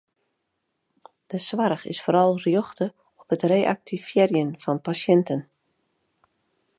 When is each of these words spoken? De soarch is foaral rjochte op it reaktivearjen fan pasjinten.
De 1.31 1.37
soarch 1.45 1.85
is 1.91 2.01
foaral 2.03 2.33
rjochte 2.43 2.87
op 3.21 3.27
it 3.35 3.43
reaktivearjen 3.51 4.51
fan 4.63 4.79
pasjinten. 4.85 5.39